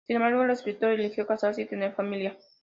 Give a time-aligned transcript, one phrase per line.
[0.07, 2.35] Sin embargo, el escritor eligió casarse y tener familia.